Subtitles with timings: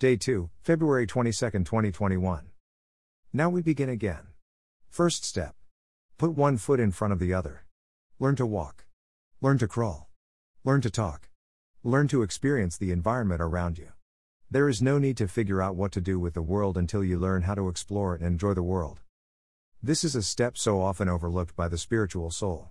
[0.00, 2.46] Day 2, February 22, 2021.
[3.34, 4.28] Now we begin again.
[4.88, 5.54] First step
[6.16, 7.66] Put one foot in front of the other.
[8.18, 8.86] Learn to walk.
[9.42, 10.08] Learn to crawl.
[10.64, 11.28] Learn to talk.
[11.84, 13.92] Learn to experience the environment around you.
[14.50, 17.18] There is no need to figure out what to do with the world until you
[17.18, 19.00] learn how to explore and enjoy the world.
[19.82, 22.70] This is a step so often overlooked by the spiritual soul.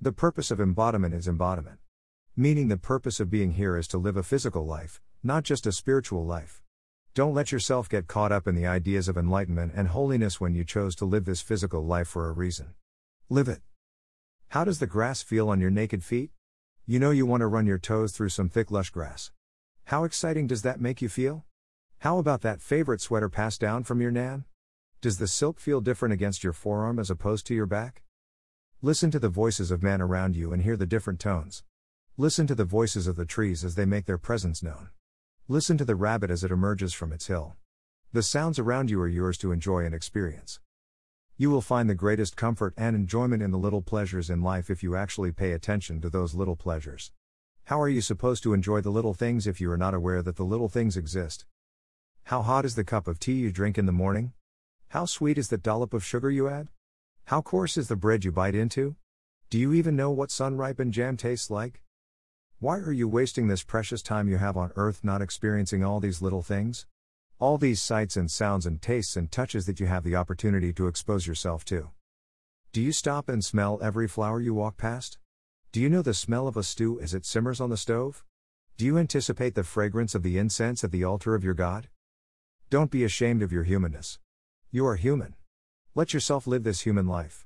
[0.00, 1.80] The purpose of embodiment is embodiment.
[2.34, 5.72] Meaning the purpose of being here is to live a physical life, not just a
[5.72, 6.61] spiritual life.
[7.14, 10.64] Don't let yourself get caught up in the ideas of enlightenment and holiness when you
[10.64, 12.72] chose to live this physical life for a reason.
[13.28, 13.60] Live it.
[14.48, 16.30] How does the grass feel on your naked feet?
[16.86, 19.30] You know you want to run your toes through some thick, lush grass.
[19.84, 21.44] How exciting does that make you feel?
[21.98, 24.46] How about that favorite sweater passed down from your nan?
[25.02, 28.00] Does the silk feel different against your forearm as opposed to your back?
[28.80, 31.62] Listen to the voices of men around you and hear the different tones.
[32.16, 34.88] Listen to the voices of the trees as they make their presence known.
[35.48, 37.56] Listen to the rabbit as it emerges from its hill.
[38.12, 40.60] The sounds around you are yours to enjoy and experience.
[41.36, 44.84] You will find the greatest comfort and enjoyment in the little pleasures in life if
[44.84, 47.10] you actually pay attention to those little pleasures.
[47.64, 50.36] How are you supposed to enjoy the little things if you are not aware that
[50.36, 51.44] the little things exist?
[52.24, 54.34] How hot is the cup of tea you drink in the morning?
[54.90, 56.68] How sweet is that dollop of sugar you add?
[57.26, 58.94] How coarse is the bread you bite into?
[59.50, 61.82] Do you even know what sun ripened jam tastes like?
[62.62, 66.22] Why are you wasting this precious time you have on earth not experiencing all these
[66.22, 66.86] little things?
[67.40, 70.86] All these sights and sounds and tastes and touches that you have the opportunity to
[70.86, 71.90] expose yourself to.
[72.72, 75.18] Do you stop and smell every flower you walk past?
[75.72, 78.24] Do you know the smell of a stew as it simmers on the stove?
[78.76, 81.88] Do you anticipate the fragrance of the incense at the altar of your God?
[82.70, 84.20] Don't be ashamed of your humanness.
[84.70, 85.34] You are human.
[85.96, 87.44] Let yourself live this human life.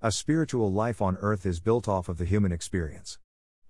[0.00, 3.18] A spiritual life on earth is built off of the human experience.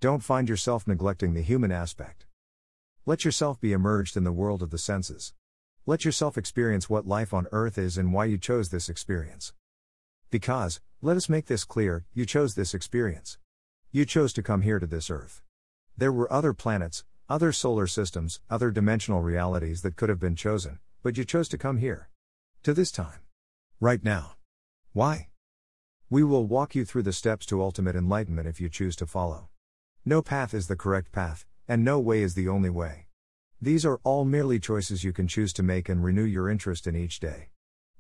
[0.05, 2.27] Don't find yourself neglecting the human aspect.
[3.07, 5.33] Let yourself be immersed in the world of the senses.
[5.87, 9.55] Let yourself experience what life on earth is and why you chose this experience.
[10.31, 13.39] Because, let us make this clear, you chose this experience.
[13.93, 15.43] You chose to come here to this earth.
[15.97, 20.81] There were other planets, other solar systems, other dimensional realities that could have been chosen,
[21.03, 22.11] but you chose to come here.
[22.65, 23.21] To this time.
[23.81, 24.35] Right now.
[24.93, 25.29] Why?
[26.11, 29.49] We will walk you through the steps to ultimate enlightenment if you choose to follow.
[30.07, 33.07] No path is the correct path, and no way is the only way.
[33.59, 36.95] These are all merely choices you can choose to make and renew your interest in
[36.95, 37.49] each day.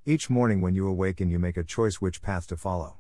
[0.04, 2.98] Each morning when you awaken, you make a choice which path to follow.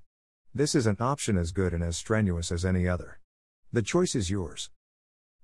[0.54, 3.20] This is an option as good and as strenuous as any other.
[3.70, 4.70] The choice is yours.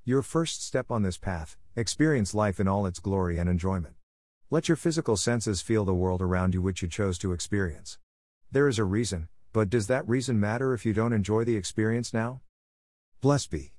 [0.06, 3.96] Your first step on this path experience life in all its glory and enjoyment.
[4.48, 7.98] Let your physical senses feel the world around you which you chose to experience.
[8.50, 12.14] There is a reason, but does that reason matter if you don't enjoy the experience
[12.14, 12.40] now?
[13.22, 13.72] Blessed be.